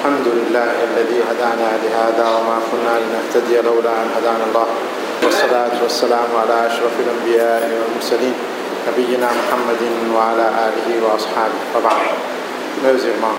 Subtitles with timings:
[0.00, 4.68] الحمد لله الذي هدانا لهذا وما كنا لنهتدي لولا أن هدانا الله
[5.24, 8.36] والصلاة والسلام على أشرف الأنبياء والمرسلين
[8.88, 9.82] نبينا محمد
[10.16, 12.06] وعلى آله وأصحابه وبعد
[12.82, 13.38] Meus irmãos,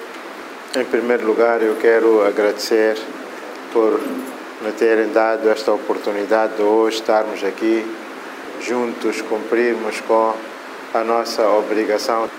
[0.75, 2.95] em primeiro lugar eu quero agradecer
[3.73, 3.99] por
[4.61, 7.83] me terem dado esta oportunidade de hoje estarmos aqui
[8.61, 10.35] juntos, cumprirmos com
[10.93, 12.29] a nossa obrigação.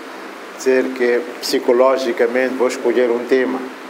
[0.55, 3.82] Dizer que psicologicamente vou escolher um tema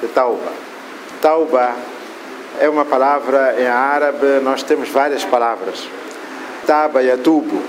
[0.00, 0.52] de Tauba.
[1.20, 1.74] Tauba
[2.60, 5.86] é uma palavra em árabe, nós temos várias palavras.
[6.66, 7.62] Taba e atubo,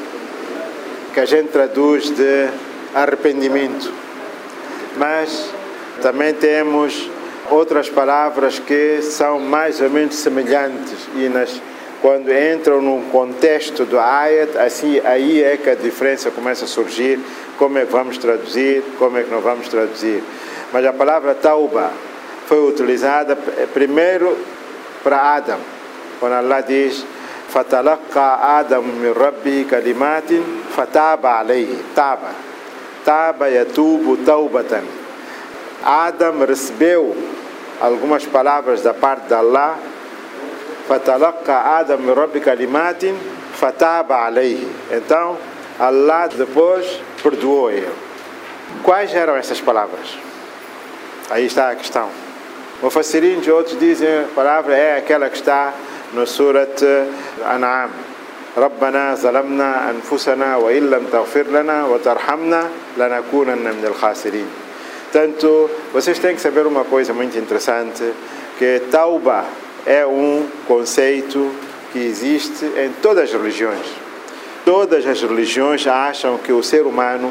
[1.13, 2.49] que a gente traduz de
[2.94, 3.91] arrependimento.
[4.98, 5.49] Mas
[6.02, 7.09] também temos
[7.49, 11.62] outras palavras que são mais ou menos semelhantes e nas
[12.02, 17.20] quando entram num contexto do ayat, assim, aí é que a diferença começa a surgir,
[17.57, 20.23] como é que vamos traduzir, como é que não vamos traduzir.
[20.71, 21.91] Mas a palavra tauba
[22.48, 24.36] foi utilizada eh, primeiro
[25.04, 25.60] para Adam,
[26.20, 27.05] quando Allah diz
[27.48, 32.32] Fatalaqa Adam min Rabbi kalimatin fataba alayhi taba.
[33.05, 34.84] Taba yatubu taubatan
[35.84, 37.16] Adam recebeu
[37.80, 39.80] algumas palavras da parte de Allah.
[40.88, 43.16] Fatalaqa Adam min Rabbi kalimatin
[43.55, 45.38] fataba alayhi então
[45.80, 47.91] Allah depois perdoou ele.
[48.84, 50.18] Quais eram essas palavras?
[51.30, 52.27] Aí está a questão.
[52.82, 55.73] Mufassirin de outros dizem a palavra é aquela que está
[56.13, 56.82] no Surat
[57.45, 57.91] An'am
[58.57, 62.68] ربنا ظلمنا أنفسنا وإن لم تغفر لنا وترحمنا
[62.99, 64.47] لنكونن من الخاسرين
[65.12, 68.03] Portanto, vocês têm que saber uma coisa muito interessante,
[68.59, 69.44] que tauba
[69.84, 71.50] é um conceito
[71.93, 73.87] que existe em todas as religiões.
[74.65, 77.31] Todas as religiões acham que o ser humano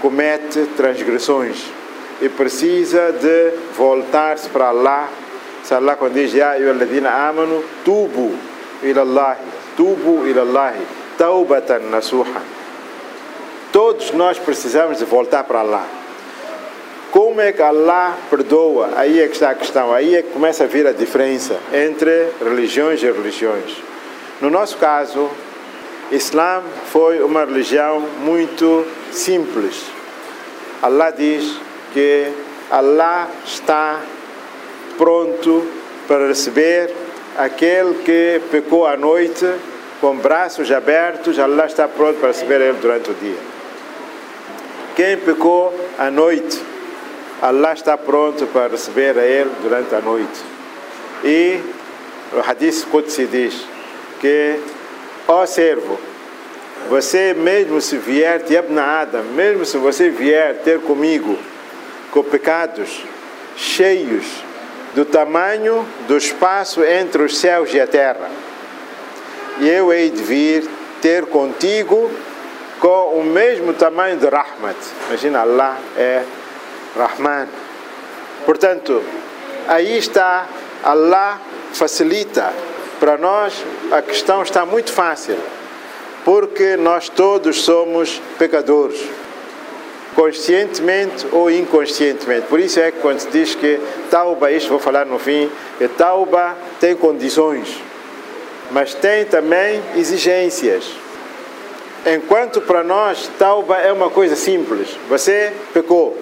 [0.00, 1.64] comete transgressões
[2.21, 5.09] e precisa de voltar-se para Allah.
[5.63, 8.35] Se Allah quando diz, Ya ayyuhalladhina amanu, tubu
[8.83, 9.39] ilallahi,
[9.75, 10.81] tubu ilallahi,
[11.17, 12.41] taubatan nasuha.
[13.71, 15.85] Todos nós precisamos de voltar para Allah.
[17.11, 18.91] Como é que Allah perdoa?
[18.95, 22.29] Aí é que está a questão, aí é que começa a vir a diferença entre
[22.43, 23.77] religiões e religiões.
[24.39, 25.29] No nosso caso,
[26.11, 26.61] Islã
[26.91, 29.85] foi uma religião muito simples.
[30.81, 31.59] Allah diz
[31.93, 32.31] que
[32.71, 33.99] Allah está
[34.97, 35.65] pronto
[36.07, 36.93] para receber
[37.37, 39.45] aquele que pecou à noite
[40.01, 43.37] com braços abertos, Allah está pronto para receber ele durante o dia.
[44.95, 46.61] Quem pecou à noite,
[47.41, 50.41] Allah está pronto para receber a ele durante a noite.
[51.23, 51.59] E
[52.33, 53.65] o hadith Qudsi diz
[54.19, 54.59] que,
[55.27, 55.97] ó servo,
[56.89, 61.37] você mesmo se vier, Yabna Adam, mesmo se você vier ter comigo
[62.11, 63.03] com pecados
[63.55, 64.25] cheios
[64.95, 68.29] do tamanho do espaço entre os céus e a terra,
[69.59, 70.69] e eu hei de vir
[71.01, 72.09] ter contigo
[72.79, 74.77] com o mesmo tamanho de Rahmat.
[75.07, 76.23] Imagina, Allah é
[76.97, 77.47] Rahman.
[78.45, 79.03] Portanto,
[79.67, 80.47] aí está,
[80.83, 81.39] Allah
[81.73, 82.53] facilita.
[82.99, 83.53] Para nós,
[83.91, 85.37] a questão está muito fácil,
[86.25, 88.99] porque nós todos somos pecadores,
[90.15, 92.47] conscientemente ou inconscientemente.
[92.47, 95.49] Por isso é que quando se diz que Tauba, isto vou falar no fim,
[95.97, 97.81] Tauba tem condições,
[98.71, 100.85] mas tem também exigências.
[102.05, 106.17] Enquanto para nós Tauba é uma coisa simples, você pecou,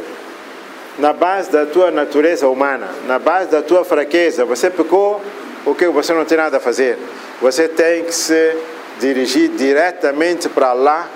[0.98, 5.22] na base da tua natureza humana, na base da tua fraqueza, você pecou,
[5.66, 6.98] o que você não tem nada a fazer.
[7.42, 8.56] Você tem que se
[9.00, 11.08] dirigir diretamente para Allah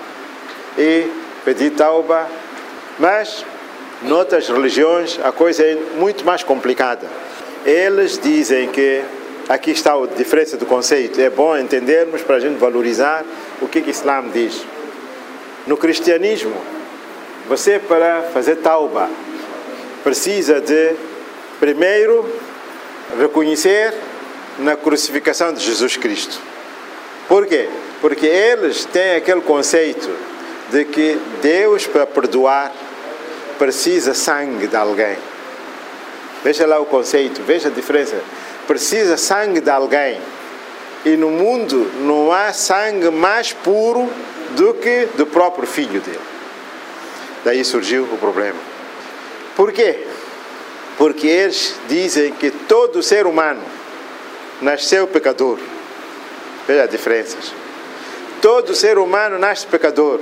[0.78, 1.10] e
[1.44, 2.28] pedir tauba.
[2.98, 3.44] Mas,
[4.02, 7.06] noutras religiões, a coisa é muito mais complicada.
[7.64, 9.02] Eles dizem que,
[9.48, 13.24] aqui está a diferença do conceito, é bom entendermos para a gente valorizar
[13.60, 14.62] o que, o Islã diz.
[15.66, 16.54] No cristianismo,
[17.48, 19.08] você para fazer tauba,
[20.02, 20.94] precisa de,
[21.60, 22.28] primeiro,
[23.18, 23.94] reconhecer
[24.58, 26.40] na crucificação de Jesus Cristo.
[27.28, 27.68] Por quê?
[28.00, 30.10] Porque eles têm aquele conceito
[30.72, 32.72] de que Deus, para perdoar,
[33.58, 35.16] precisa sangue de alguém.
[36.42, 38.16] Veja lá o conceito, veja a diferença.
[38.66, 40.18] Precisa sangue de alguém.
[41.04, 44.10] E no mundo não há sangue mais puro
[44.56, 46.20] do que do próprio filho dele.
[47.44, 48.58] Daí surgiu o problema.
[49.54, 50.06] Por quê?
[50.96, 53.62] Porque eles dizem que todo ser humano
[54.60, 55.58] nasceu pecador.
[56.66, 57.52] Veja as diferenças.
[58.40, 60.20] Todo ser humano nasce pecador.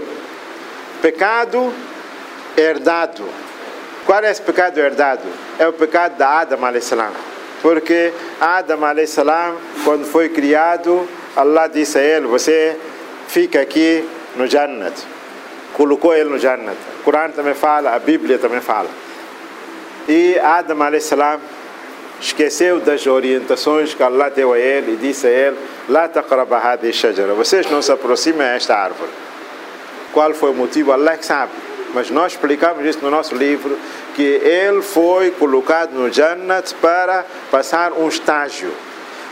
[1.03, 1.73] Pecado
[2.57, 3.25] herdado.
[4.05, 5.23] Qual é esse pecado herdado?
[5.59, 7.13] É o pecado da Adam salam.
[7.63, 12.77] Porque Adam salam, quando foi criado, Allah disse a ele: Você
[13.29, 14.07] fica aqui
[14.37, 14.95] no Jannat.
[15.75, 16.77] Colocou ele no Jannat.
[17.01, 18.89] O Corão também fala, a Bíblia também fala.
[20.09, 21.41] E Adam salam
[22.21, 25.57] esqueceu das orientações que Allah deu a ele e disse a ele:
[26.93, 27.35] shajara.
[27.35, 29.30] Vocês não se aproximem a esta árvore.
[30.13, 30.93] Qual foi o motivo?
[30.93, 31.53] Allah sabe.
[31.95, 33.77] Mas nós explicamos isso no nosso livro
[34.15, 38.73] que ele foi colocado no Jannat para passar um estágio.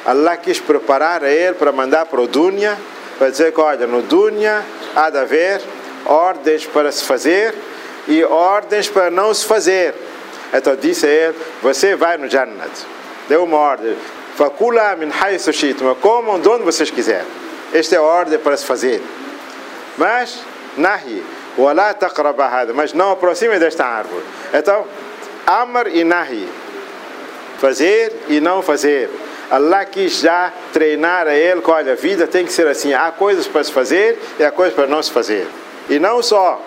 [0.05, 2.77] Allah quis preparar a ele para mandar para o Dunya,
[3.19, 4.65] para dizer que, olha, no Dunya
[4.97, 5.61] há de haver
[6.05, 7.55] ordens para se fazer
[8.07, 9.95] e ordens para não se fazer.
[10.53, 12.71] Então disse a ele: Você vai no Jannat.
[13.29, 13.97] Deu uma ordem.
[14.37, 15.95] Fakula min haythu shi'tum.
[15.97, 17.27] Comam de onde vocês quiserem.
[17.73, 19.03] Esta é a ordem para se fazer.
[19.99, 20.41] Mas,
[20.79, 21.23] nahi.
[22.75, 24.25] Mas não aproxime desta árvore.
[24.55, 24.87] Então,
[25.47, 26.49] amr e nahi.
[27.59, 29.11] Fazer e não fazer.
[29.51, 32.93] Allah quis já treinar a ele que, olha, a vida tem que ser assim.
[32.93, 35.47] Há coisas para se fazer e há coisas para não se fazer.
[35.89, 36.63] E não só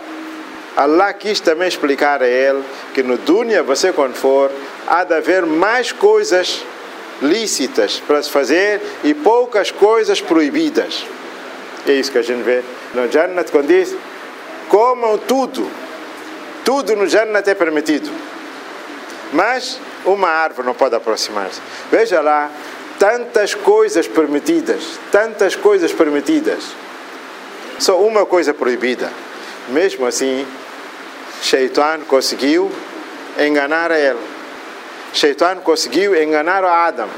[0.75, 4.49] Allah quis também explicar a ele que no dunya, você quando for,
[4.87, 6.63] há de haver mais coisas
[7.21, 11.05] lícitas para se fazer e poucas coisas proibidas.
[11.87, 12.63] É isso que a gente vê
[12.93, 13.95] no Jannat quando diz:
[14.69, 15.69] comam tudo.
[16.63, 18.09] Tudo no Jannat é permitido.
[19.33, 21.61] Mas uma árvore não pode aproximar-se.
[21.91, 22.51] Veja lá,
[22.99, 26.63] tantas coisas permitidas, tantas coisas permitidas.
[27.79, 29.11] Só uma coisa proibida.
[29.69, 30.45] Mesmo assim,
[31.41, 32.71] Shaitan conseguiu
[33.39, 34.19] enganar ele.
[35.13, 37.09] Shaitan conseguiu enganar Adam.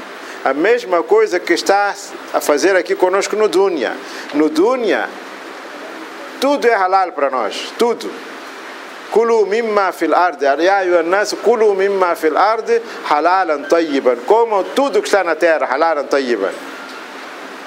[0.43, 1.93] A mesma coisa que está
[2.33, 3.93] a fazer aqui conosco no Dunya.
[4.33, 5.09] No Dunya,
[6.39, 8.09] tudo é halal para nós, tudo.
[9.11, 14.17] Kulu mimma fil arde, ya nas kulu mimma fil arde halalan tayyiban.
[14.25, 16.53] Como tudo que está na terra, halalan tayyiban.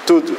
[0.05, 0.35] Tudo.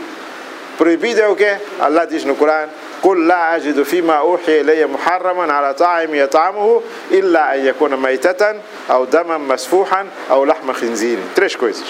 [0.79, 1.59] Proibido é o quê?
[1.79, 2.69] Allah diz no Corão:
[3.05, 8.55] قل لا أجد فيما أوحي إلي محرما على طاعم يطعمه إلا أن يكون ميتة
[8.91, 11.85] أو دما مسفوحا أو لحم خنزير três coisas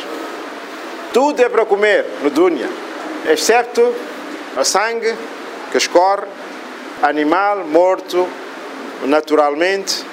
[1.13, 2.69] tudo é para comer no dunya
[3.27, 3.93] excepto
[4.57, 5.15] o sangue
[5.71, 6.27] que escorre
[7.01, 8.27] animal morto
[9.05, 10.03] naturalmente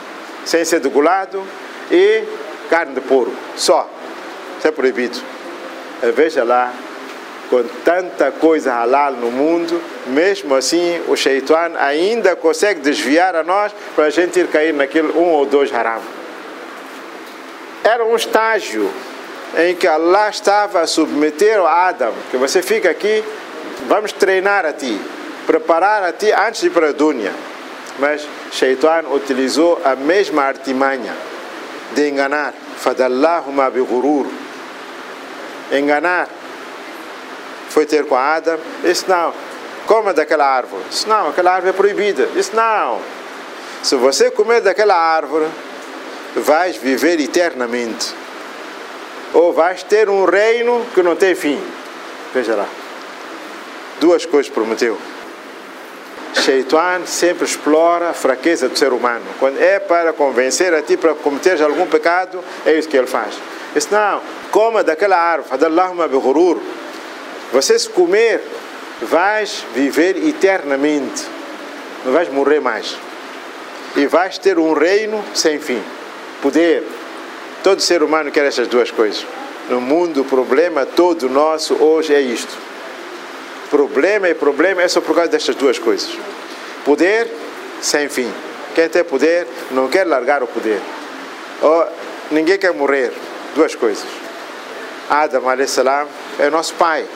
[0.45, 1.43] sem ser degolado
[1.91, 2.23] e
[2.71, 3.35] carne de porco.
[3.57, 3.89] Só.
[4.59, 5.19] Isso é proibido.
[6.15, 6.73] Veja lá
[7.51, 13.73] com tanta coisa halal no mundo, mesmo assim o shaitan ainda consegue desviar a nós
[13.95, 16.03] para a gente ir cair naquele um ou dois haram.
[17.85, 18.91] Era um estágio
[19.55, 23.23] em que Allah estava a submeter a Adam, que você fica aqui,
[23.89, 25.01] vamos treinar a ti,
[25.47, 27.33] preparar a ti antes de ir para a dunya.
[27.99, 31.15] Mas Shaitan utilizou a mesma artimanha
[31.95, 32.53] de enganar.
[32.77, 33.81] Fadallahuma bi
[35.73, 36.29] Enganar
[37.71, 39.33] foi ter com Adam, disse não,
[39.87, 40.83] coma daquela árvore.
[40.91, 42.27] Disse não, aquela árvore é proibida.
[42.35, 43.01] Disse não,
[43.83, 45.47] se você comer daquela árvore,
[46.37, 48.15] vais viver eternamente.
[49.37, 51.61] Ou vais ter um reino que não tem fim.
[52.33, 52.67] Veja lá.
[54.01, 54.97] Duas coisas prometeu.
[56.33, 59.27] Shaitan sempre explora a fraqueza do ser humano.
[59.39, 63.35] Quando é para convencer a ti para cometer algum pecado, é isso que ele faz.
[63.75, 65.51] Diz, não, coma daquela árvore.
[65.51, 66.17] Fadallahuma bi
[67.53, 68.41] você se comer,
[69.03, 71.25] vais viver eternamente.
[72.07, 72.97] Não vais morrer mais.
[73.97, 75.83] E vais ter um reino sem fim.
[76.41, 76.96] Poder.
[77.63, 79.27] Todo ser humano quer essas duas coisas.
[79.69, 82.57] No mundo, o problema todo nosso hoje é isto.
[83.71, 86.11] Problema e problema é só por causa destas duas coisas.
[86.85, 87.29] Poder
[87.81, 88.33] sem fim.
[88.75, 90.81] Quem tem poder não quer largar o poder.
[91.63, 91.87] Ou
[92.31, 93.13] ninguém quer morrer.
[93.55, 94.05] Duas coisas.
[95.09, 96.07] Adam salam
[96.39, 97.07] é nosso pai.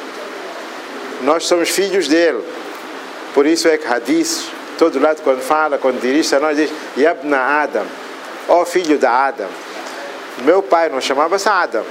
[1.23, 2.42] Nós somos filhos dele.
[3.35, 7.38] Por isso é que Hadith, todo lado quando fala, quando dirige a nós, diz Yabna
[7.38, 7.87] Adam,
[8.49, 9.49] ó filho da Adam.
[10.44, 11.85] Meu pai não chamava-se Adam.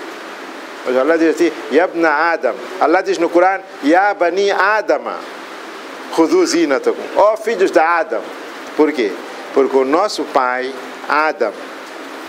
[0.85, 2.55] Mas Allah diz assim, Yabna Adam.
[2.79, 5.17] Allah diz no Corão, Yabani Adama.
[6.17, 7.03] Huduzinatakum.
[7.15, 8.21] Ó oh, filhos da Adam.
[8.75, 9.11] Por quê?
[9.53, 10.73] Porque o nosso pai,
[11.07, 11.51] Adam,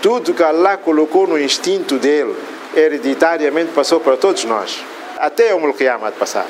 [0.01, 2.35] tudo que Allah colocou no instinto dele,
[2.75, 4.83] hereditariamente passou para todos nós.
[5.17, 6.45] Até o Mulqiyamah passar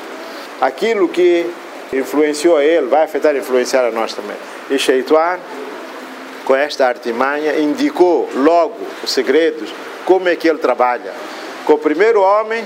[0.62, 1.44] aquilo que
[1.92, 4.36] influenciou ele vai afetar e influenciar a nós também.
[4.70, 5.40] E Shaitan,
[6.44, 9.72] com esta artimanha, indicou logo os segredos,
[10.04, 11.12] como é que ele trabalha.
[11.64, 12.64] Com o primeiro homem,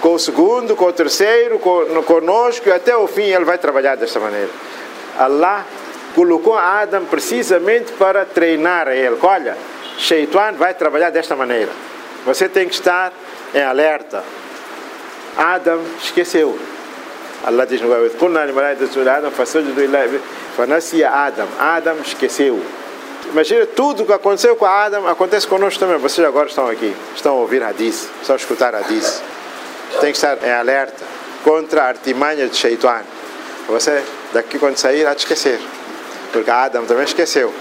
[0.00, 3.96] com o segundo, com o terceiro, com, conosco, e até o fim ele vai trabalhar
[3.96, 4.50] desta maneira.
[5.18, 5.64] Allah
[6.14, 9.16] colocou Adam precisamente para treinar ele.
[9.22, 9.56] Olha,
[9.98, 11.70] Sheituan vai trabalhar desta maneira.
[12.24, 13.12] Você tem que estar
[13.54, 14.24] em alerta.
[15.36, 16.58] Adam esqueceu.
[17.44, 17.88] Allah diz no
[21.08, 21.48] Adam.
[21.58, 22.60] Adam esqueceu.
[23.30, 25.98] Imagina tudo o que aconteceu com Adam, acontece conosco também.
[25.98, 29.22] Vocês agora estão aqui, estão a ouvir Hadith, estão a escutar Hadith.
[30.00, 31.04] Tem que estar em alerta
[31.44, 33.02] contra a artimanha de Sheituan.
[33.68, 35.60] Você, daqui quando sair, há de esquecer.
[36.32, 37.54] Porque Adam também esqueceu.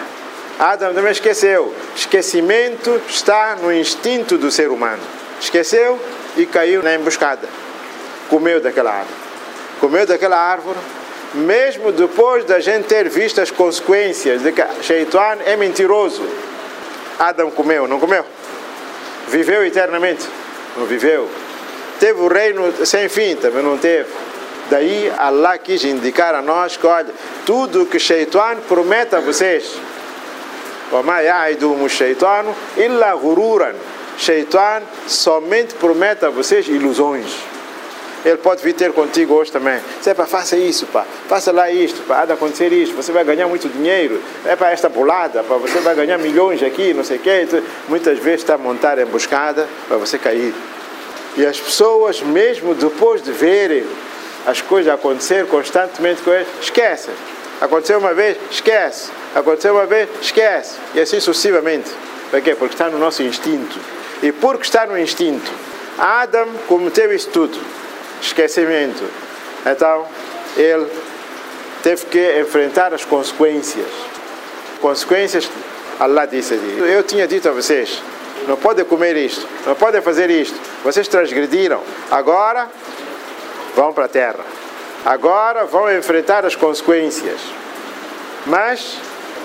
[0.58, 1.74] Adam também esqueceu.
[1.96, 5.02] Esquecimento está no instinto do ser humano.
[5.40, 6.00] Esqueceu
[6.36, 7.48] e caiu na emboscada.
[8.28, 9.16] Comeu daquela árvore.
[9.80, 10.78] Comeu daquela árvore,
[11.34, 16.24] mesmo depois da gente ter visto as consequências de que Shaitan é mentiroso.
[17.18, 18.26] Adam comeu, não comeu?
[19.28, 20.26] Viveu eternamente?
[20.78, 21.30] Não viveu.
[22.00, 23.36] Teve o reino sem fim?
[23.36, 24.10] Também não teve.
[24.70, 27.14] Daí Allah quis indicar a nós que, olha,
[27.46, 29.76] tudo que Shaitan promete a vocês.
[31.90, 33.76] Shaitano illa gururan.
[34.18, 37.59] Shaitan somente promete a vocês ilusões.
[38.26, 39.80] Ele pode vir ter contigo hoje também.
[40.02, 41.06] Você para faça isso, pá.
[41.28, 42.22] Faça lá isto, pá.
[42.22, 42.96] Há de acontecer isto.
[42.96, 44.22] Você vai ganhar muito dinheiro.
[44.46, 45.56] É para esta bolada, pá.
[45.56, 47.48] Você vai ganhar milhões aqui, não sei o quê.
[47.88, 50.54] Muitas vezes está a montar emboscada para você cair.
[51.38, 53.86] E as pessoas, mesmo depois de verem
[54.46, 57.14] as coisas acontecer constantemente com eles, esquecem.
[57.62, 59.12] Aconteceu uma vez, esquece.
[59.36, 60.76] Aconteceu uma vez, esquece.
[60.94, 61.90] E assim sucessivamente.
[62.30, 62.56] Por quê?
[62.56, 63.80] Porque está no nosso instinto.
[64.22, 65.50] E porque está no instinto,
[65.98, 67.58] Adam cometeu isso tudo.
[68.22, 69.04] Esquecimento.
[69.66, 70.06] Então,
[70.58, 70.88] ele
[71.84, 73.88] teve que enfrentar as consequências.
[74.82, 75.50] Consequências,
[76.00, 76.80] Allah disse ali.
[76.80, 78.02] Eu tinha dito a vocês,
[78.48, 80.58] não podem comer isto, não podem fazer isto.
[80.84, 81.82] Vocês transgrediram.
[82.10, 82.68] Agora,
[83.76, 84.46] vão para a terra.
[85.06, 87.40] Agora vão enfrentar as consequências.
[88.46, 88.98] Mas,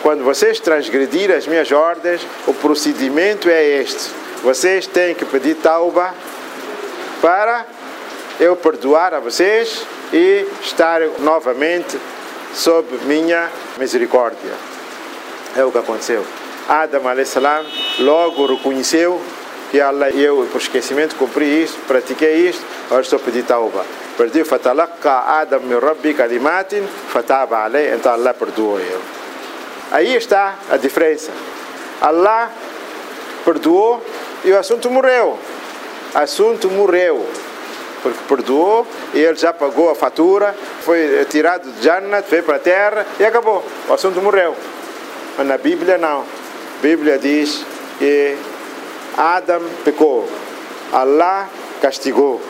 [0.03, 4.11] quando vocês transgredirem as minhas ordens, o procedimento é este.
[4.43, 6.15] Vocês têm que pedir tauba
[7.21, 7.65] para
[8.41, 11.99] eu perdoar a vocês e estar novamente
[12.55, 14.53] sob minha misericórdia.
[15.57, 16.25] É o que aconteceu.
[16.69, 17.65] Adam salam
[18.01, 19.21] logo reconheceu
[19.71, 23.85] que Allah, eu por esquecimento cumpri isto, pratiquei isto, agora estou a pedir tauba.
[24.17, 29.03] Perdi fatalaqqa Adam min rabbi kalimatin fataba alay, então Allah perdoou ele.
[29.91, 31.31] Aí está a diferença.
[32.01, 32.51] Allah
[33.45, 34.03] perdoou
[34.45, 35.39] e o assunto morreu.
[36.15, 37.27] Assunto morreu.
[38.05, 42.59] Porque perdoou e ele já pagou a fatura, foi tirado de Jannat, veio para a
[42.59, 43.65] terra e acabou.
[43.89, 44.55] O assunto morreu.
[45.39, 46.21] Mas na Bíblia não.
[46.21, 47.65] A Bíblia diz
[47.99, 48.37] que
[49.17, 50.29] Adam pecou.
[50.93, 51.49] Allah
[51.81, 52.43] castigou.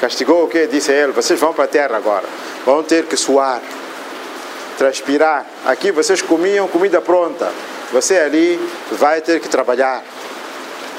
[0.00, 0.66] Castigou o que?
[0.66, 2.26] Disse a ele: vocês vão para a terra agora.
[2.66, 3.62] Vão ter que suar,
[4.76, 5.46] transpirar.
[5.66, 7.52] Aqui vocês comiam comida pronta.
[7.92, 8.58] Você ali
[8.90, 10.02] vai ter que trabalhar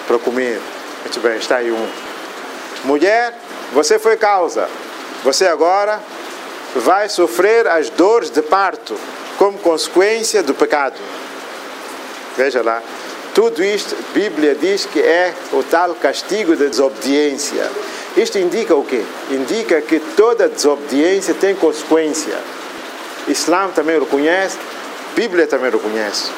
[0.07, 0.62] para comer.
[1.01, 1.88] Muito bem, está aí um.
[2.86, 3.33] Mulher,
[3.72, 4.68] você foi causa.
[5.24, 6.00] Você agora
[6.75, 8.96] vai sofrer as dores de parto
[9.38, 10.96] como consequência do pecado.
[12.38, 12.82] Veja lá.
[13.34, 17.70] Tudo isto, a Bíblia diz que é o tal castigo da desobediência.
[18.18, 19.01] Isto indica o quê?
[19.30, 22.38] Indica que toda desobediência tem consequência.
[23.28, 24.58] Islã também reconhece,
[25.16, 26.30] Bíblia também reconhece.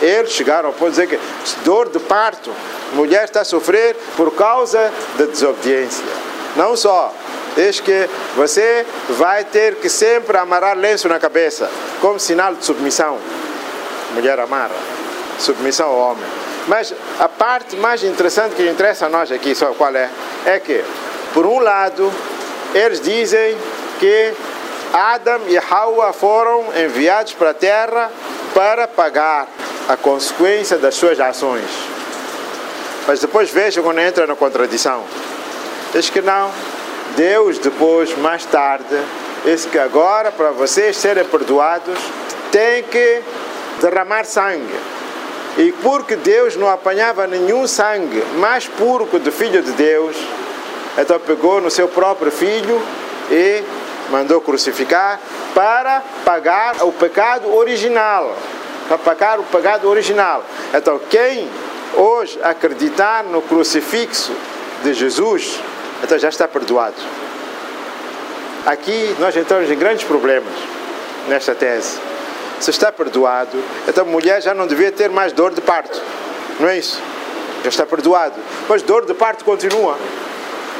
[0.00, 1.18] Eles chegaram a dizer que
[1.64, 2.50] dor de parto,
[2.94, 6.31] mulher está a sofrer por causa da desobediência.
[6.56, 7.12] Não só,
[7.56, 13.18] diz que você vai ter que sempre amarrar lenço na cabeça, como sinal de submissão.
[14.14, 14.74] Mulher amarra,
[15.38, 16.24] submissão ao homem.
[16.68, 20.08] Mas a parte mais interessante que interessa a nós aqui, só qual é?
[20.44, 20.84] É que
[21.32, 22.12] por um lado,
[22.74, 23.56] eles dizem
[23.98, 24.34] que
[24.92, 28.10] Adam e Hawa foram enviados para a terra
[28.54, 29.48] para pagar
[29.88, 31.64] a consequência das suas ações.
[33.06, 35.02] Mas depois vejam quando entra na contradição.
[35.92, 36.50] Diz que não.
[37.16, 38.96] Deus depois, mais tarde,
[39.44, 41.98] diz que agora para vocês serem perdoados,
[42.50, 43.20] tem que
[43.80, 44.74] derramar sangue.
[45.58, 50.16] E porque Deus não apanhava nenhum sangue mais puro que o do Filho de Deus,
[50.96, 52.80] então pegou no seu próprio filho
[53.30, 53.62] e
[54.10, 55.20] mandou crucificar
[55.54, 58.34] para pagar o pecado original.
[58.88, 60.42] Para pagar o pecado original.
[60.72, 61.48] Então, quem
[61.94, 64.32] hoje acreditar no crucifixo
[64.82, 65.60] de Jesus,
[66.02, 66.96] então já está perdoado.
[68.66, 70.52] Aqui nós entramos em grandes problemas
[71.28, 71.98] nesta tese.
[72.60, 76.00] Se está perdoado, então a mulher já não devia ter mais dor de parto.
[76.60, 77.00] Não é isso?
[77.62, 78.34] Já está perdoado.
[78.68, 79.98] Mas dor de parto continua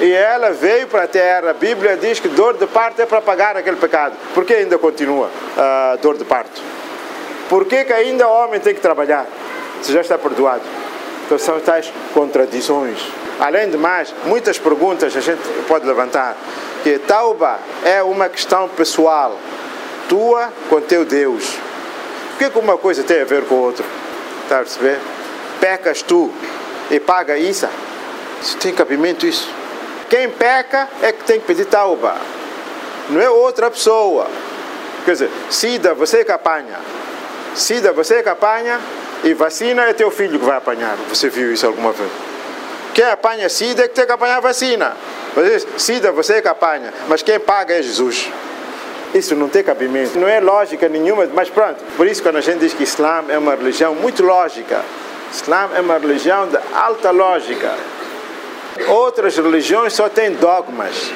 [0.00, 1.50] e ela veio para a terra.
[1.50, 4.14] A Bíblia diz que dor de parto é para pagar aquele pecado.
[4.34, 6.60] Por que ainda continua a dor de parto?
[7.48, 9.26] Por que, que ainda o homem tem que trabalhar?
[9.82, 10.62] Se já está perdoado.
[11.26, 12.98] Então são tais contradições.
[13.42, 16.36] Além de mais, muitas perguntas a gente pode levantar.
[16.84, 19.36] Que tauba é uma questão pessoal,
[20.08, 21.58] tua com teu Deus.
[22.34, 23.84] O que, uma coisa tem a ver com a outra?
[24.44, 25.00] Está a perceber?
[25.60, 26.32] Pecas tu
[26.88, 27.68] e paga isso.
[28.40, 29.50] Isso tem cabimento isso.
[30.08, 32.14] Quem peca é que tem que pedir tauba.
[33.10, 34.28] Não é outra pessoa.
[35.04, 36.78] Quer dizer, SIDA você que apanha.
[37.56, 38.80] SIDA você que apanha
[39.24, 40.96] e vacina é teu filho que vai apanhar.
[41.08, 42.31] Você viu isso alguma vez?
[42.94, 44.94] Quem apanha SIDA é que tem que apanhar vacina.
[45.34, 48.30] Mas SIDA você que apanha, mas quem paga é Jesus.
[49.14, 51.82] Isso não tem cabimento, não é lógica nenhuma, mas pronto.
[51.96, 54.82] Por isso, quando a gente diz que Islã é uma religião muito lógica,
[55.32, 57.74] Islã é uma religião de alta lógica.
[58.88, 61.10] Outras religiões só têm dogmas,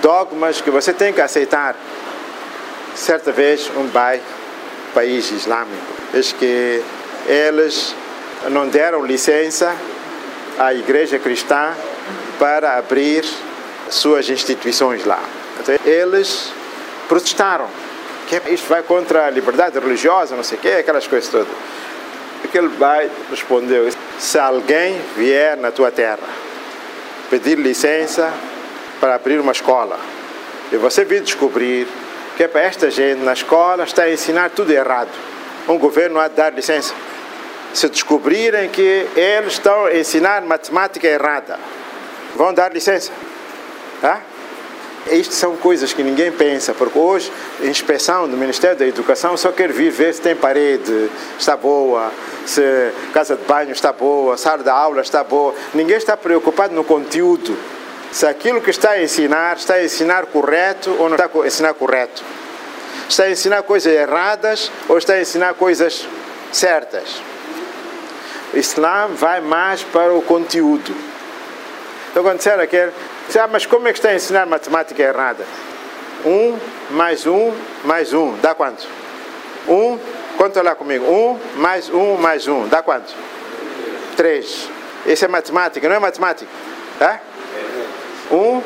[0.00, 1.76] dogmas que você tem que aceitar.
[2.94, 4.20] Certa vez, um pai,
[4.94, 5.76] país islâmico,
[6.12, 6.82] diz que
[7.26, 7.94] eles
[8.48, 9.74] não deram licença
[10.60, 11.72] à igreja cristã
[12.38, 13.24] para abrir
[13.88, 15.18] suas instituições lá.
[15.58, 16.52] Então, eles
[17.08, 17.66] protestaram.
[18.28, 21.48] Que isto vai contra a liberdade religiosa, não sei o quê, aquelas coisas todas.
[22.44, 26.28] Aquele pai respondeu: se alguém vier na tua terra
[27.30, 28.30] pedir licença
[29.00, 29.98] para abrir uma escola
[30.70, 31.88] e você vir descobrir
[32.36, 35.10] que é para esta gente na escola está a ensinar tudo errado,
[35.68, 36.94] um governo há de dar licença.
[37.72, 41.58] Se descobrirem que eles estão a ensinar matemática errada,
[42.34, 43.12] vão dar licença.
[44.00, 44.20] Tá?
[45.10, 49.50] Isto são coisas que ninguém pensa, porque hoje a inspeção do Ministério da Educação só
[49.50, 52.12] quer vir ver se tem parede, está boa,
[52.44, 52.62] se
[53.12, 55.54] casa de banho está boa, sala da aula está boa.
[55.74, 57.56] Ninguém está preocupado no conteúdo.
[58.12, 61.74] Se aquilo que está a ensinar, está a ensinar correto ou não está a ensinar
[61.74, 62.22] correto.
[63.08, 66.06] Está a ensinar coisas erradas ou está a ensinar coisas
[66.52, 67.22] certas.
[68.52, 70.94] O Islã vai mais para o conteúdo.
[72.10, 72.92] Então, quando disser aquele,
[73.38, 75.46] ah, mas como é que está a ensinar matemática errada?
[76.24, 76.58] Um
[76.90, 77.52] mais um
[77.84, 78.86] mais um, dá quanto?
[79.68, 79.98] Um,
[80.36, 81.04] conta lá comigo.
[81.04, 83.14] Um mais um mais um, dá quanto?
[84.16, 84.68] Três.
[85.06, 86.50] Isso é matemática, não é matemática?
[86.98, 87.20] Tá?
[88.30, 88.60] Um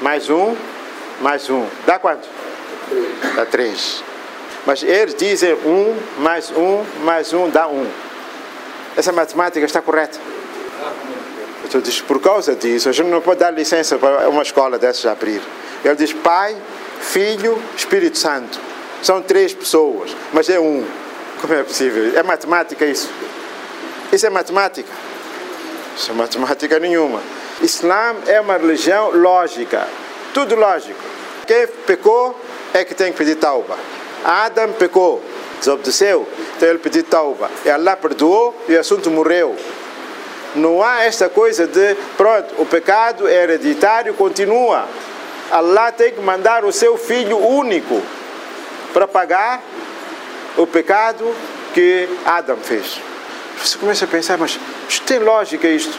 [0.00, 0.56] mais um
[1.20, 2.26] mais um, dá quanto?
[3.36, 4.02] Dá três.
[4.66, 7.86] Mas eles dizem um mais um mais um dá um.
[8.96, 10.18] Essa matemática está correta?
[11.64, 15.06] Então diz, por causa disso, a gente não pode dar licença para uma escola dessas
[15.06, 15.40] abrir.
[15.84, 16.56] Ele diz, Pai,
[17.00, 18.60] Filho, Espírito Santo.
[19.02, 20.84] São três pessoas, mas é um.
[21.40, 22.16] Como é possível?
[22.16, 23.10] É matemática isso?
[24.12, 24.88] Isso é matemática?
[25.96, 27.20] Isso é matemática nenhuma.
[27.60, 29.88] Islã é uma religião lógica.
[30.34, 31.00] Tudo lógico.
[31.46, 32.38] Quem pecou
[32.72, 33.76] é que tem que pedir tauba.
[34.24, 35.22] Adam pecou,
[35.62, 37.48] desobedeceu, então ele pediu tauba.
[37.64, 39.56] E Allah perdoou e o assunto morreu.
[40.56, 44.86] Não há esta coisa de, pronto, o pecado é hereditário, continua.
[45.50, 48.02] Allah tem que mandar o seu filho único
[48.92, 49.62] para pagar
[50.56, 51.32] o pecado
[51.72, 53.00] que Adam fez.
[53.62, 55.96] Você começa a pensar, mas isto tem lógica isto.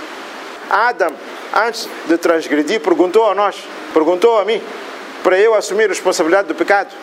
[0.70, 1.14] Adam,
[1.56, 3.56] antes de transgredir, perguntou a nós,
[3.94, 4.62] perguntou a mim,
[5.24, 6.94] para eu assumir a responsabilidade do pecado.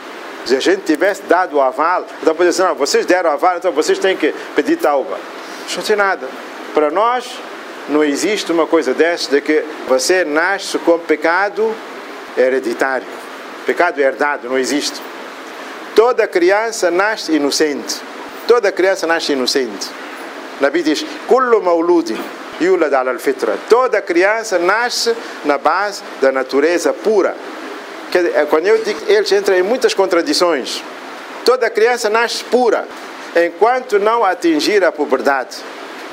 [0.44, 3.56] Se a gente tivesse dado o aval, então podia dizer, não, vocês deram o aval,
[3.56, 5.18] então vocês têm que pedir tauba.
[5.76, 6.26] Não tem nada.
[6.74, 7.38] Para nós,
[7.88, 11.74] não existe uma coisa dessa de que você nasce com pecado
[12.36, 13.06] hereditário.
[13.66, 15.00] Pecado herdado, não existe.
[15.94, 18.00] Toda criança nasce inocente.
[18.46, 19.88] Toda criança nasce inocente.
[20.60, 22.18] Nabi diz: Kullu mauludin
[22.60, 23.56] yulad al fitra.
[23.68, 27.34] Toda criança nasce na base da natureza pura.
[28.48, 30.82] Quando eu digo, eles entram em muitas contradições.
[31.44, 32.86] Toda criança nasce pura,
[33.36, 35.56] enquanto não atingir a puberdade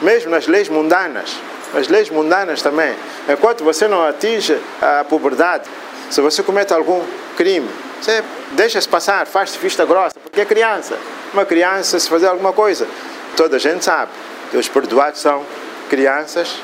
[0.01, 1.35] mesmo nas leis mundanas,
[1.73, 2.95] as leis mundanas também.
[3.27, 5.67] Enquanto você não atinge a puberdade,
[6.09, 7.03] se você comete algum
[7.35, 7.69] crime,
[8.01, 10.97] você deixa-se passar, faz-se vista grossa, porque é criança.
[11.33, 12.87] Uma criança, se fazer alguma coisa,
[13.35, 14.11] toda a gente sabe
[14.51, 15.43] que os perdoados são
[15.89, 16.55] crianças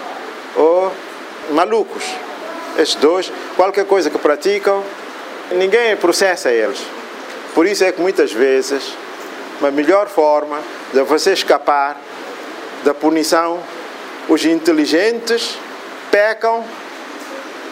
[0.55, 0.91] ou
[1.51, 2.03] malucos.
[2.77, 4.83] Estes dois, qualquer coisa que praticam,
[5.53, 6.81] ninguém processa eles.
[7.53, 8.93] Por isso é que muitas vezes,
[9.61, 10.59] a melhor forma
[10.91, 11.97] de você escapar
[12.83, 13.59] da punição,
[14.27, 15.57] os inteligentes
[16.11, 16.63] pecam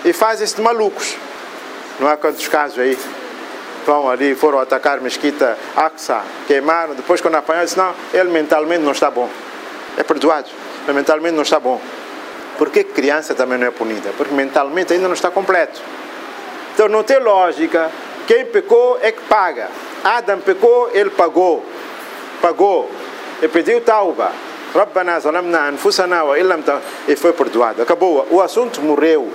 [0.06, 1.16] e fazem-se de malucos.
[2.00, 2.98] Não há quantos casos aí?
[3.86, 8.92] Vão ali, foram atacar mesquita Aqsa, queimaram, depois quando apanharam, disse, não, ele mentalmente não
[8.92, 9.30] está bom.
[9.98, 10.50] É perdoado,
[10.86, 11.82] mas mentalmente não está bom.
[12.58, 14.12] Por que criança também não é punida?
[14.16, 15.82] Porque mentalmente ainda não está completo.
[16.74, 17.92] Então não tem lógica.
[18.28, 19.70] Quem pecou é que paga.
[20.04, 21.66] Adam pecou, ele pagou.
[22.42, 22.90] Pagou
[23.42, 24.32] e pediu tauba.
[24.74, 26.64] Rabbana zalamna anfusana wa illam
[27.08, 27.82] e foi perdoado.
[27.82, 28.26] Acabou.
[28.30, 29.30] O assunto morreu.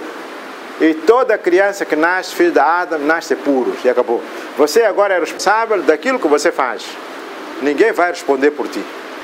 [0.81, 3.77] E toda criança que nasce, filho de Adam, nasce puro.
[3.85, 4.23] E acabou.
[4.57, 6.85] Você agora é responsável daquilo que você faz.
[7.63, 8.83] Ninguém vai responder por ti.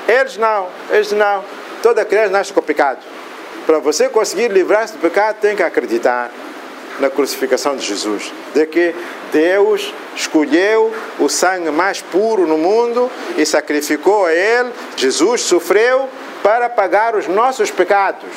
[0.08, 1.44] Eles não, eles não.
[1.82, 3.00] Toda criança nasce com pecado.
[3.66, 6.30] Para você conseguir livrar-se do pecado, tem que acreditar
[7.00, 8.32] na crucificação de Jesus.
[8.54, 8.94] De que
[9.32, 14.70] Deus escolheu o sangue mais puro no mundo e sacrificou a ele.
[14.96, 16.08] Jesus sofreu
[16.42, 18.28] para pagar os nossos pecados.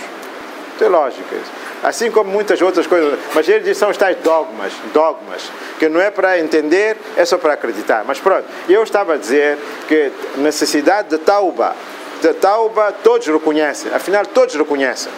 [0.77, 1.51] Tem lógica isso.
[1.83, 3.19] Assim como muitas outras coisas.
[3.33, 7.37] Mas eles dizem são os tais dogmas, dogmas, que não é para entender, é só
[7.37, 8.03] para acreditar.
[8.05, 11.75] Mas pronto, eu estava a dizer que necessidade de tauba,
[12.21, 15.11] de tauba todos reconhecem, afinal todos reconhecem.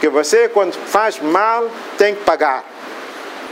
[0.00, 2.64] Que você quando faz mal tem que pagar.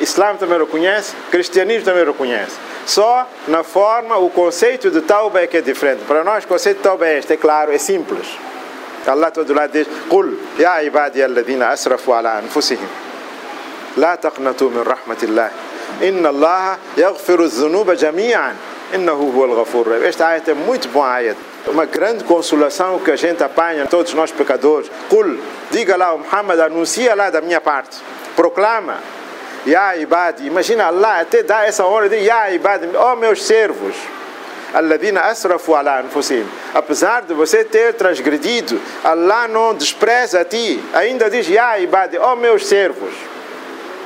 [0.00, 2.56] Islã também reconhece, cristianismo também reconhece.
[2.86, 6.04] Só na forma, o conceito de tauba é que é diferente.
[6.06, 8.26] Para nós, o conceito de tauba é este, é claro, é simples.
[9.06, 12.88] Allah todo lado diz: Qul, ya ibadi asrafu ala anfusihim.
[13.96, 15.50] La taqnatu min rahmatillah.
[16.02, 17.48] Inna Allah yaghfiru
[17.96, 18.54] jami'an.
[18.94, 20.02] Innahu huwal ghafur.
[20.04, 21.36] Esta ayat é muito boa ayat.
[21.66, 24.90] Uma grande consolação que a gente apanha, todos nós pecadores.
[25.10, 25.38] Qul,
[25.70, 27.98] diga lá, Muhammad, anuncia lá da minha parte.
[28.34, 28.98] Proclama
[29.66, 32.46] Ya imagina Allah até dá essa hora de Ya
[32.96, 33.94] ó oh, meus servos.
[34.72, 36.46] Alladina asrafu ala anfusihim.
[36.74, 40.82] Apesar de você ter transgredido, Allah não despreza a ti.
[40.94, 41.74] Ainda diz, Ya
[42.20, 43.14] ó oh, meus servos.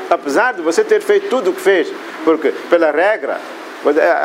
[0.08, 1.88] Apesar de você ter feito tudo o que fez,
[2.24, 3.40] porque pela regra,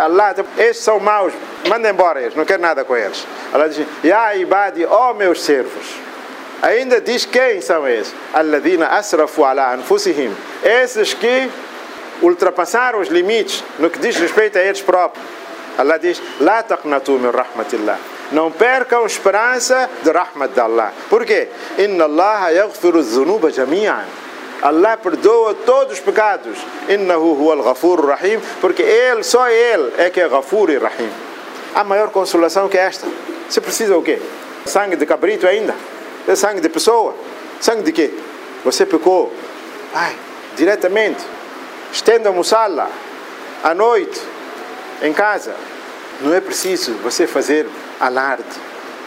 [0.03, 1.33] Allah, esses são maus,
[1.67, 3.25] manda embora eles, não quero nada com eles.
[3.53, 4.31] Allah diz, Ya
[4.89, 6.06] ó oh, meus servos.
[6.61, 8.13] Ainda diz quem são esses?
[8.33, 10.35] Alladina asrafu ala anfusihim.
[10.63, 11.49] Esses que
[12.21, 15.25] ultrapassaram os limites no que diz respeito a eles próprios.
[15.77, 17.99] Allah diz: La taqnatu min rahmatillah.
[18.31, 20.91] Não percam esperança de rahmat de Allah.
[21.09, 21.47] Por quê?
[21.77, 24.05] Inna Allah yaghfiru dhunuba jami'an.
[24.61, 26.57] Allah perdoa todos os pecados.
[26.89, 28.41] Innahu huwa al-ghafur rahim.
[28.59, 31.09] Porque Ele, só Ele é que é ghafur e rahim.
[31.75, 33.07] Há maior consolação que esta.
[33.47, 34.19] Você precisa o quê?
[34.65, 35.75] Sangue de cabrito ainda?
[36.27, 37.15] É sangue de pessoa?
[37.61, 38.13] Sangue de quê?
[38.65, 39.33] Você pecou.
[39.93, 40.15] Vai,
[40.55, 41.23] diretamente.
[41.91, 42.89] Estenda a musala.
[43.63, 44.21] À noite
[45.01, 45.55] em casa.
[46.21, 47.67] Não é preciso você fazer
[47.99, 48.43] alarde,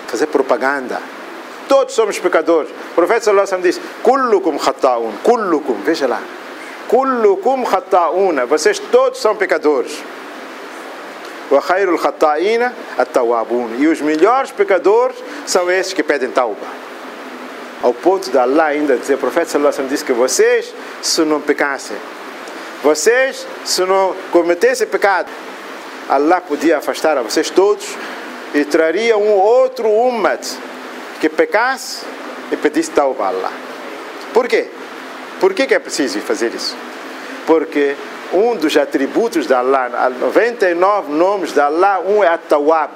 [0.06, 1.00] fazer propaganda.
[1.68, 2.70] Todos somos pecadores.
[2.70, 6.20] O profeta sallallahu alaihi diz: "Kullukum khata'un", kullukum, veja lá.
[6.88, 10.02] "Kullukum khata'una", vocês todos são pecadores.
[11.50, 13.76] Wa khairul khata'ina at-tawwabun.
[13.78, 16.89] E os melhores pecadores são esses que pedem tauba.
[17.82, 21.96] Ao ponto de Allah ainda dizer, o profeta sallallahu diz que vocês se não pecassem,
[22.82, 25.30] vocês se não cometessem pecado,
[26.08, 27.86] Allah podia afastar a vocês todos
[28.54, 30.44] e traria um outro ummat
[31.20, 32.04] que pecasse
[32.50, 33.52] e pedisse tauba a Allah.
[34.34, 34.68] Por quê?
[35.38, 36.76] Por que, que é preciso fazer isso?
[37.46, 37.96] Porque
[38.32, 42.92] um dos atributos de Allah, 99 nomes de Allah, um é At-Tawwab,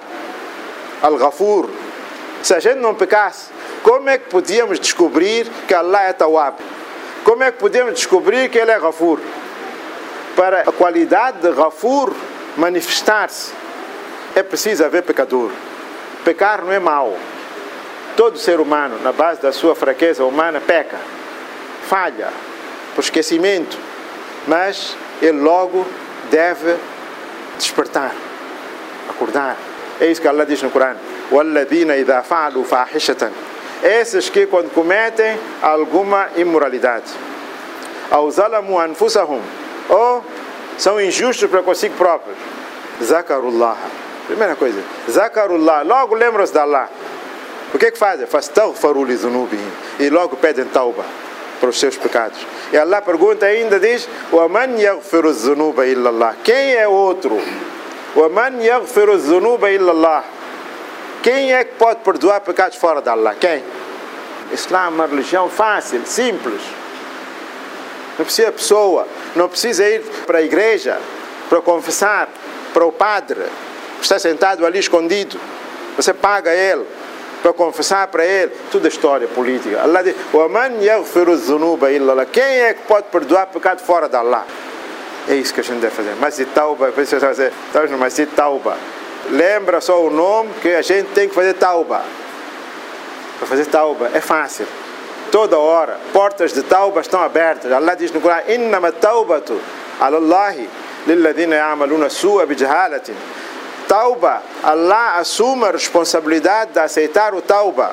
[1.02, 1.70] Al-Ghafur.
[2.44, 3.48] Se a gente não pecasse,
[3.82, 6.58] como é que podíamos descobrir que Allah é Tawwab?
[7.24, 9.18] Como é que podíamos descobrir que Ele é Ghafur?
[10.36, 12.12] Para a qualidade de Ghafur
[12.58, 13.50] manifestar-se,
[14.34, 15.50] é preciso haver pecador.
[16.22, 17.16] Pecar não é mau.
[18.14, 20.98] Todo ser humano, na base da sua fraqueza humana, peca,
[21.88, 22.28] falha,
[22.94, 23.78] por esquecimento,
[24.46, 25.86] mas ele logo
[26.30, 26.76] deve
[27.56, 28.14] despertar,
[29.08, 29.56] acordar.
[29.98, 31.13] É isso que Allah diz no Corão.
[31.33, 33.31] وَالَّذِينَ إِذَا فَعَلُوا فَاحِشَةً
[33.83, 37.05] Esses que quando cometem alguma imoralidade,
[38.11, 39.41] أو ظلموا أنفسهم
[39.89, 40.23] ou
[40.77, 42.37] são injustos para consigo próprios.
[43.03, 43.77] Zakarullah.
[44.27, 45.83] Primeira coisa, Zakarullah.
[45.83, 46.89] Logo lembram-se de Allah.
[47.73, 48.25] O que é que fazem?
[48.25, 49.71] Fastaghfaru li dhunubihim.
[49.99, 51.03] E logo pedem tauba
[51.59, 52.39] para os seus pecados.
[52.71, 57.37] E Allah pergunta ainda, diz, وَمَنْ يَغْفِرُ الذُّنُوبَ إِلَّا اللَّهِ Quem é outro?
[58.15, 60.23] وَمَنْ يَغْفِرُ الذُّنُوبَ إِلَّا اللَّهِ
[61.24, 63.34] Quem é que pode perdoar pecados fora de Allah?
[63.34, 63.64] Quem?
[64.52, 66.60] Islã é uma religião fácil, simples.
[68.18, 71.00] Não precisa pessoa, não precisa ir para a igreja
[71.48, 72.28] para confessar
[72.74, 73.40] para o padre
[74.02, 75.40] está sentado ali escondido.
[75.96, 76.84] Você paga ele
[77.42, 78.52] para confessar para ele.
[78.70, 79.80] Tudo é história política.
[79.82, 80.14] Allah diz:
[82.30, 84.44] Quem é que pode perdoar pecado fora de Allah?
[85.26, 86.14] É isso que a gente deve fazer.
[86.16, 88.76] Masjid Tauba, você vai Masjid Tauba
[89.30, 92.02] lembra só o nome que a gente tem que fazer tauba.
[93.38, 94.66] Para fazer tauba é fácil.
[95.30, 97.72] Toda hora, portas de tauba estão abertas.
[97.72, 99.60] Allah diz no Corão: Innama taubatu
[100.00, 100.68] alallahi
[101.06, 103.16] lilladina ya'maluna su'a bijhalatin.
[103.88, 107.92] Tauba, Allah assume a responsabilidade de aceitar o tauba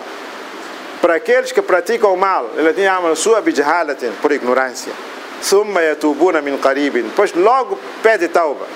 [1.02, 2.50] para aqueles que praticam o mal.
[2.56, 4.94] Lilladina ya'maluna su'a bijhalatin, por ignorância.
[5.42, 7.12] Summa yatubuna min qaribin.
[7.16, 8.68] Pois logo pede tauba.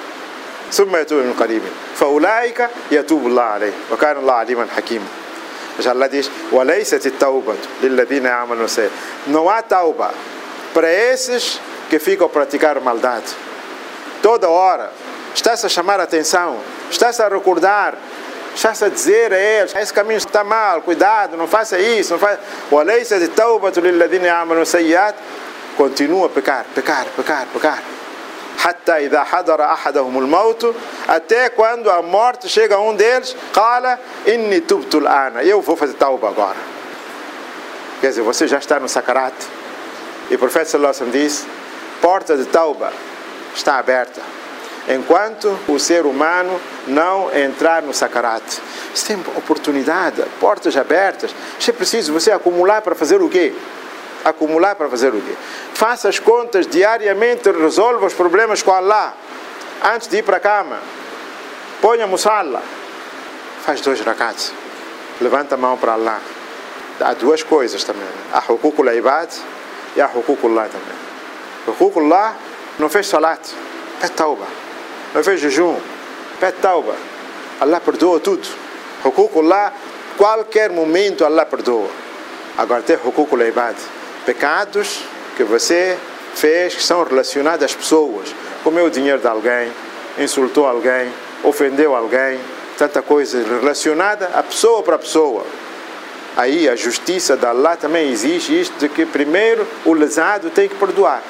[0.73, 1.63] ثم يتوب من قريب
[1.97, 5.07] فأولئك يتوب الله عليه وكان الله عليما حكيما
[5.79, 8.91] mas Allah diz وليست التوبة للذين يعملون السيئات
[9.27, 10.11] não há tauba
[10.75, 13.35] para esses que ficam a praticar maldade
[14.23, 14.91] toda hora
[15.35, 16.59] está-se a chamar a atenção
[16.91, 17.95] está-se a recordar
[18.55, 22.39] está-se a dizer a eles esse caminho está mal cuidado não faça isso não faça
[22.71, 25.15] وليست التوبة للذين يعملون السيئات
[25.81, 27.83] continua a pecar, pecar, pecar, pecar.
[31.08, 34.00] até quando a morte chega a um deles, fala,
[35.44, 36.58] eu vou fazer tauba agora.
[38.02, 39.34] Quer dizer, você já está no sakarat.
[40.30, 41.46] E o profeta sallallahu alaihi diz:
[42.02, 42.92] porta de tauba
[43.56, 44.22] está aberta.
[44.88, 48.44] Enquanto o ser humano não entrar no sakarat,
[48.94, 51.34] você tem oportunidade, portas abertas.
[51.60, 53.54] Você é preciso você acumular para fazer o quê?
[54.26, 55.36] Acumular para fazer o quê?
[55.76, 59.14] Faça as contas diariamente, resolva os problemas com Allah.
[59.84, 60.80] Antes de ir para a cama,
[61.80, 62.62] ponha musalla.
[63.64, 64.52] Faz dois rakats.
[65.22, 66.20] Levanta a mão para Allah.
[67.00, 68.08] Há duas coisas também.
[68.34, 69.30] Há hukukul ibad
[69.96, 70.96] e há hukukullah também.
[71.68, 72.36] Hukukullah
[72.80, 73.42] não fez salat,
[74.02, 74.46] pede tauba.
[75.14, 75.80] Não fez jejum,
[76.40, 76.96] pede tauba.
[77.60, 78.48] Allah perdoa tudo.
[79.04, 79.74] Hukukullah,
[80.18, 81.90] qualquer momento Allah perdoa.
[82.58, 83.76] Agora tem hukukul ibad
[84.26, 85.02] pecados
[85.38, 85.98] que você
[86.36, 88.34] fez que são relacionados às pessoas.
[88.64, 89.72] Comeu o dinheiro de alguém,
[90.18, 91.12] insultou alguém,
[91.44, 92.40] ofendeu alguém,
[92.78, 95.46] tanta coisa relacionada a pessoa para pessoa.
[96.36, 100.76] Aí a justiça de Allah também exige isto de que primeiro o lesado tem que
[100.76, 101.22] perdoar.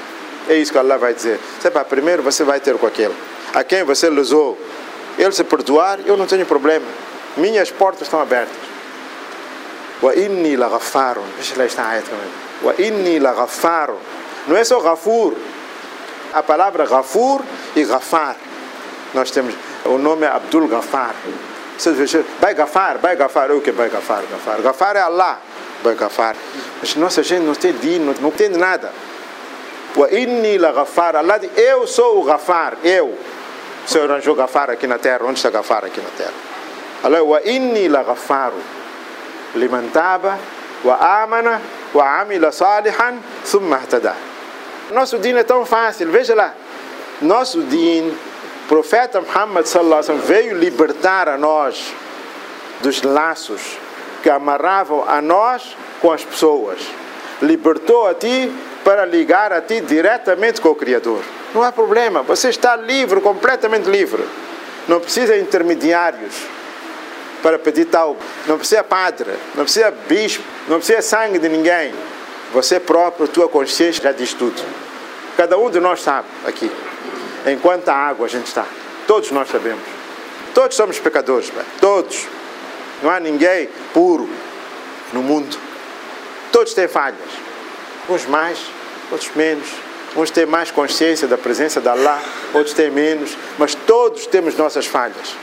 [0.47, 1.39] É isso que Allah vai dizer.
[1.61, 3.13] Sepa, primeiro você vai ter com aquele.
[3.53, 4.57] A quem você lesou,
[5.17, 6.85] ele se perdoar, eu não tenho problema.
[7.37, 8.55] Minhas portas estão abertas.
[10.01, 12.44] Wa inni la Veja lá esta ayat também.
[12.65, 13.93] Wa inni la ghafar.
[14.47, 15.33] Não é só ghafur.
[16.33, 17.41] A palavra ghafur
[17.75, 18.35] e ghafar.
[19.13, 19.53] Nós temos,
[19.85, 21.15] o nome é Abdul Ghafar.
[22.41, 23.51] Vai Ghafar, vai Ghafar.
[23.51, 24.23] O que vai Ghafar?
[24.29, 25.39] Ghafar, Ghafar é Allah.
[25.83, 26.35] Vai Ghafar.
[26.81, 28.91] Mas nossa gente não tem dino, não entende nada.
[29.95, 31.15] Wa inni la ghafar.
[31.15, 33.07] Allah diz, eu sou o Ghafar, eu.
[33.85, 35.23] O Senhor arranjou Ghafar aqui na terra.
[35.23, 36.33] Onde está Ghafar aqui na terra?
[37.03, 38.51] Allah, wa inni la ghafar.
[39.55, 40.37] Liman taba
[40.83, 41.61] wa amana
[41.95, 43.79] wa amila salihan summa.
[44.91, 46.53] Nosso din é tão fácil, veja lá.
[47.21, 51.93] Nosso din, o profeta Muhammad sallallahu alaihi wasallam veio libertar a nós
[52.81, 53.61] dos laços
[54.21, 56.79] que amarravam a nós com as pessoas.
[57.41, 58.51] Libertou a ti
[58.83, 61.21] para ligar a ti diretamente com o Criador.
[61.53, 64.23] Não há problema, você está livre, completamente livre.
[64.87, 66.35] Não precisa de intermediários
[67.45, 68.17] para pedir tal.
[68.47, 71.93] Não precisa padre, não precisa bispo, não precisa sangue de ninguém.
[72.51, 74.59] Você próprio, tua consciência já diz tudo.
[75.37, 76.71] Cada um de nós sabe aqui.
[77.45, 78.65] Enquanto a água a gente está.
[79.05, 79.83] Todos nós sabemos.
[80.55, 82.25] Todos somos pecadores, todos.
[83.03, 84.27] Não há ninguém puro
[85.13, 85.55] no mundo.
[86.51, 87.19] Todos têm falhas.
[88.09, 88.57] Uns mais,
[89.11, 89.67] outros menos.
[90.15, 92.19] Uns têm mais consciência da presença de Allah,
[92.55, 95.35] outros têm menos, mas todos temos nossas falhas.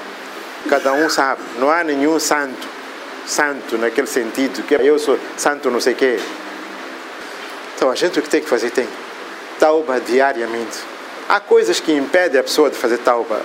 [0.68, 2.66] Cada um sabe, não há nenhum santo,
[3.26, 6.18] santo naquele sentido, que eu sou santo não sei quê.
[7.74, 8.88] Então a gente o que tem que fazer tem
[9.58, 10.78] tauba diariamente.
[11.28, 13.42] Há coisas que impedem a pessoa de fazer tauba.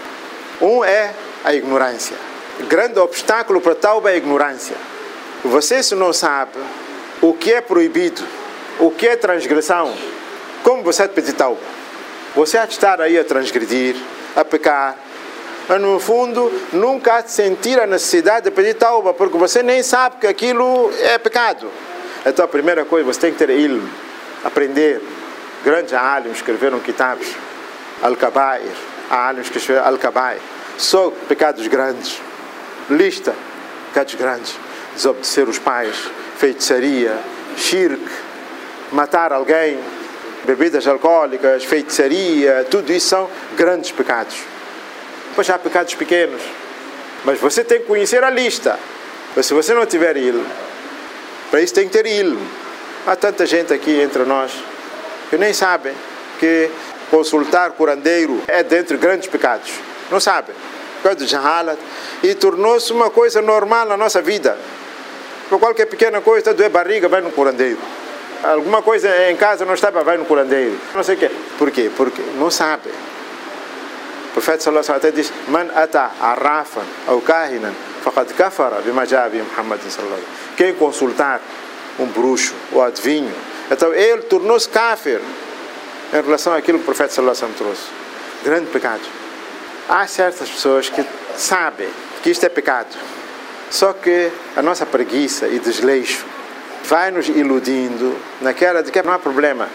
[0.61, 2.15] Um é a ignorância.
[2.59, 4.75] O grande obstáculo para a tauba é a ignorância.
[5.43, 6.57] Você se não sabe
[7.21, 8.23] o que é proibido,
[8.79, 9.93] o que é transgressão,
[10.63, 11.61] como você há de pedir tauba?
[12.35, 13.95] Você há de estar aí a transgredir,
[14.35, 14.97] a pecar,
[15.79, 20.17] no fundo nunca há de sentir a necessidade de pedir tauba, porque você nem sabe
[20.21, 21.69] que aquilo é pecado.
[22.25, 23.85] Então a primeira coisa, você tem que ter ilm,
[24.43, 25.01] aprender.
[25.63, 27.27] Grandes alim escreveram kitabs,
[28.01, 28.61] al-kabair,
[29.09, 30.39] alim que escreveram al-kabair.
[30.77, 32.21] Só pecados grandes,
[32.89, 33.33] lista,
[33.87, 34.55] pecados grandes,
[34.95, 35.95] desobedecer os pais,
[36.37, 37.17] feitiçaria,
[37.57, 38.01] shirk,
[38.91, 39.79] matar alguém,
[40.45, 44.37] bebidas alcoólicas, feitiçaria, tudo isso são grandes pecados.
[45.37, 46.41] Pois há pecados pequenos.
[47.23, 48.79] Mas você tem que conhecer a lista.
[49.35, 50.43] Mas se você não tiver ilmo,
[51.51, 52.41] para isso tem que ter ilmo.
[53.05, 54.51] Há tanta gente aqui entre nós
[55.29, 55.93] que nem sabem
[56.39, 56.71] que
[57.11, 59.69] consultar curandeiro é dentre grandes pecados.
[60.09, 60.55] Não sabem.
[61.03, 61.77] Coisa de jahalat.
[62.23, 64.57] E tornou-se uma coisa normal na nossa vida.
[65.49, 67.77] Por qualquer pequena coisa, está doer barriga, vai no curandeiro.
[68.43, 70.79] Alguma coisa em casa não estava, vai no curandeiro.
[70.95, 71.29] Não sei o quê.
[71.59, 71.91] Por quê?
[71.95, 72.91] Porque não sabem
[74.37, 77.73] profeta sallallahu alaihi diz: Man ata arrafan ou kahinan
[78.05, 80.21] faqad kafara bima jaa bi Muhammad sallallahu.
[80.55, 81.41] Quem consultar
[81.99, 83.33] um bruxo ou adivinho,
[83.71, 85.19] então ele tornou-se kafir
[86.13, 87.83] em relação àquilo que o profeta sallallahu alaihi trouxe.
[88.43, 89.01] Grande pecado.
[89.89, 91.03] Há certas pessoas que
[91.35, 91.89] sabem
[92.21, 92.95] que isto é pecado.
[93.71, 96.25] Só que a nossa preguiça e desleixo
[96.83, 99.67] vai nos iludindo naquela de que não há problema.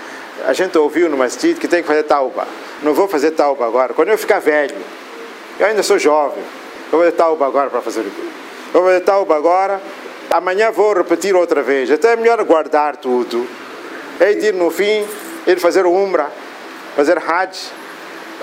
[0.47, 2.47] A gente ouviu no masjid que tem que fazer tauba.
[2.83, 3.95] Não vou fazer tauba agora.
[3.95, 4.77] Quando eu ficar velho,
[5.59, 6.43] eu ainda sou jovem,
[6.87, 8.23] eu vou fazer tauba agora para fazer o quê?
[8.75, 9.81] Eu vou fazer tauba agora,
[10.31, 11.91] amanhã vou repetir outra vez.
[11.91, 13.47] Então é melhor guardar tudo.
[14.19, 15.07] É ir no fim,
[15.47, 15.93] ir fazer o
[16.97, 17.71] fazer hajj,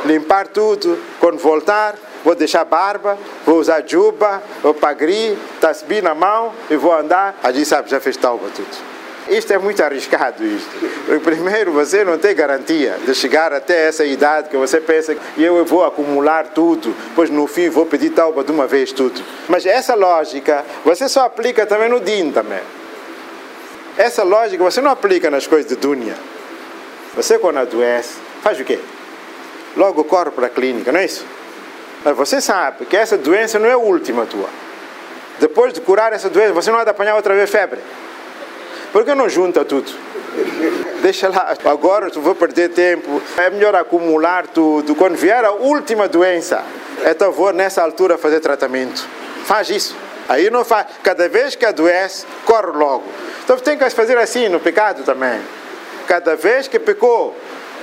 [0.05, 0.97] limpar tudo.
[1.19, 6.93] Quando voltar, vou deixar barba, vou usar juba, vou pagri, tasbi na mão e vou
[6.93, 7.37] andar.
[7.43, 8.88] Ali sabe, já fez tauba tudo.
[9.29, 10.69] Isto é muito arriscado isto.
[11.23, 15.63] Primeiro, você não tem garantia de chegar até essa idade que você pensa que eu
[15.63, 19.21] vou acumular tudo, pois no fim vou pedir tauba de uma vez tudo.
[19.47, 22.59] Mas essa lógica você só aplica também no din também.
[23.97, 26.15] Essa lógica você não aplica nas coisas de dunya.
[27.15, 28.79] Você quando adoece, faz o quê?
[29.77, 31.25] Logo corre para a clínica, não é isso?
[32.03, 34.49] Mas você sabe que essa doença não é a última tua.
[35.39, 37.79] Depois de curar essa doença, você não há de apanhar outra vez febre.
[38.91, 39.91] Por que não junta tudo?
[41.01, 43.21] Deixa lá, agora tu vou perder tempo.
[43.37, 44.95] É melhor acumular tudo.
[44.95, 46.63] Quando vier a última doença,
[47.05, 49.07] então vou nessa altura fazer tratamento.
[49.45, 49.95] Faz isso.
[50.27, 50.87] Aí não faz.
[51.03, 53.05] Cada vez que adoece, corre logo.
[53.43, 55.39] Então tem que fazer assim no pecado também.
[56.07, 57.35] Cada vez que pecou,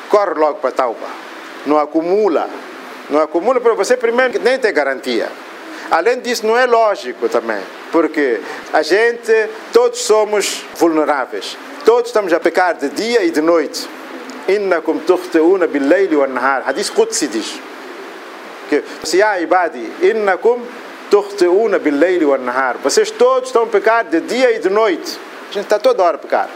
[0.09, 1.07] corre logo para a tauba.
[1.65, 2.49] Não acumula.
[3.09, 5.29] Não acumula para você primeiro nem tem garantia.
[5.91, 7.61] Além disso, não é lógico também,
[7.93, 8.41] porque
[8.73, 9.33] a gente,
[9.73, 11.57] todos somos vulneráveis.
[11.85, 13.89] Todos estamos a pecar de dia e de noite.
[15.07, 16.63] Tukhti'una bil-layli wan-nahar.
[16.67, 17.61] Hadith Qudsi diz.
[18.69, 20.61] Que se há ibadi, innakum
[21.11, 22.77] tukhti'una bil-layli wan-nahar.
[22.83, 25.19] Vocês todos estão a pecar de dia e de noite.
[25.49, 26.49] A gente está toda hora a pecar.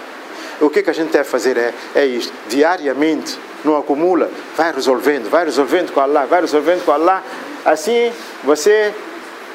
[0.61, 5.31] O que, que a gente deve fazer é, é isto, diariamente, não acumula, vai resolvendo,
[5.31, 7.23] vai resolvendo com Allah, vai resolvendo com Allah.
[7.65, 8.13] Assim
[8.45, 8.93] você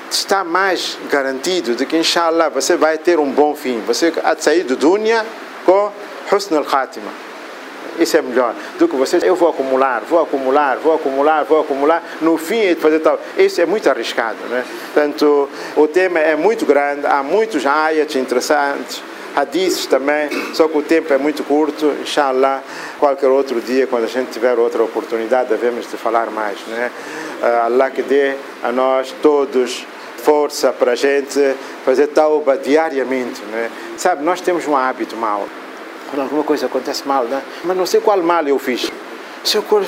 [0.10, 3.82] está mais garantido de que, inshallah, você vai ter um bom fim.
[3.88, 5.26] Você há de sair do dunya
[5.66, 5.92] com
[6.32, 7.12] husn al-khatima.
[7.98, 12.04] Isso é melhor do que você, eu vou acumular, vou acumular, vou acumular, vou acumular,
[12.20, 13.18] no fim é de fazer tal.
[13.38, 14.66] Isso é muito arriscado, né?
[14.94, 19.02] Portanto, o tema é muito grande, há muitos ayats interessantes,
[19.34, 22.62] hadiths também, só que o tempo é muito curto, inshallah,
[23.00, 26.92] qualquer outro dia, quando a gente tiver outra oportunidade, devemos de falar mais, né?
[27.64, 29.86] Allah que dê a nós todos
[30.26, 31.40] força para a gente
[31.86, 33.42] fazer tauba diariamente.
[33.44, 33.70] Né?
[33.96, 35.48] Sabe, nós temos um hábito mau.
[36.10, 37.44] Quando alguma coisa acontece mal, né?
[37.64, 38.92] mas não sei qual mal eu fiz.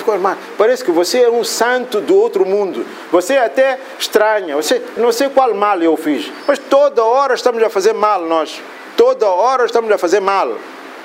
[0.06, 0.38] Qual mal.
[0.56, 2.86] Parece que você é um santo do outro mundo.
[3.12, 4.56] Você é até estranha.
[4.56, 6.32] Você não sei qual mal eu fiz.
[6.47, 8.62] Mas toda hora estamos a fazer mal nós.
[8.95, 10.56] Toda hora estamos a fazer mal.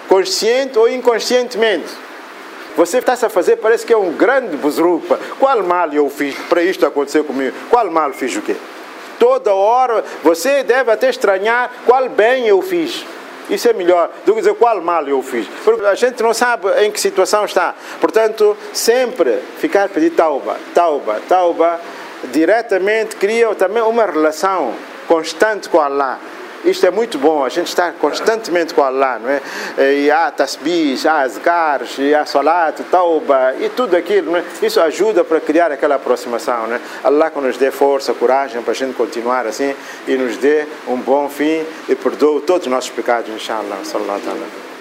[0.07, 1.88] Consciente ou inconscientemente.
[2.77, 5.18] Você está a fazer, parece que é um grande busrupa.
[5.38, 7.57] Qual mal eu fiz para isto acontecer comigo?
[7.71, 8.57] Qual mal fiz o quê?
[9.23, 13.07] Toda hora, você deve até estranhar qual bem eu fiz.
[13.49, 15.47] Isso é melhor do que dizer qual mal eu fiz.
[15.65, 17.73] Porque a gente não sabe em que situação está.
[18.01, 21.81] Portanto, sempre ficar pedir tauba, tauba, tauba,
[22.33, 24.75] diretamente cria também uma relação
[25.07, 26.19] constante com Allah.
[26.64, 29.40] Isto é muito bom, a gente está constantemente com Allah, não é?
[29.94, 34.44] E há tasbis, há azkars, há salat, tauba e tudo aquilo, é?
[34.62, 36.81] Isso ajuda para criar aquela aproximação, não é?
[37.03, 39.75] Allah que nos dê força, coragem para a gente continuar assim
[40.07, 43.79] e nos dê um bom fim e perdoe todos os nossos pecados, inshallah.
[43.85, 44.72] Sallallahu alaihi